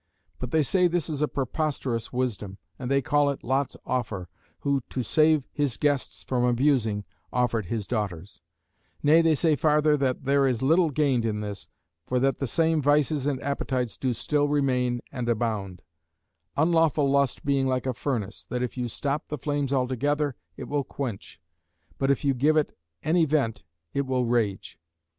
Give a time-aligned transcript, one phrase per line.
[0.39, 4.29] But they say this is a preposterous wisdom; and they call it Lot's offer,
[4.61, 8.41] who to save his guests from abusing, offered his daughters:
[9.03, 11.69] nay they say farther that there is little gained in this;
[12.07, 15.83] for that the same vices and appetites do still remain and abound;
[16.57, 20.83] unlawful lust being like a furnace, that if you stop the flames altogether, it will
[20.83, 21.39] quench;
[21.99, 23.63] but if you give it any vent,
[23.93, 24.79] it will rage.